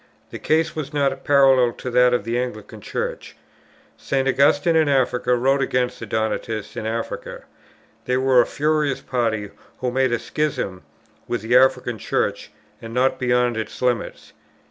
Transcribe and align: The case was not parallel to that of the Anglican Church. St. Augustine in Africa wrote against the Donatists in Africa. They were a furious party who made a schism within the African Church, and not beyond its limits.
The 0.31 0.39
case 0.39 0.75
was 0.75 0.93
not 0.95 1.23
parallel 1.23 1.73
to 1.73 1.91
that 1.91 2.11
of 2.11 2.23
the 2.23 2.39
Anglican 2.39 2.81
Church. 2.81 3.37
St. 3.97 4.27
Augustine 4.27 4.75
in 4.75 4.89
Africa 4.89 5.35
wrote 5.35 5.61
against 5.61 5.99
the 5.99 6.07
Donatists 6.07 6.75
in 6.75 6.87
Africa. 6.87 7.43
They 8.05 8.17
were 8.17 8.41
a 8.41 8.47
furious 8.47 9.01
party 9.01 9.51
who 9.79 9.91
made 9.91 10.11
a 10.11 10.17
schism 10.17 10.81
within 11.27 11.51
the 11.51 11.57
African 11.57 11.99
Church, 11.99 12.51
and 12.81 12.95
not 12.95 13.19
beyond 13.19 13.57
its 13.57 13.79
limits. 13.79 14.33